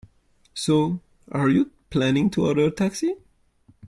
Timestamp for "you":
1.49-1.69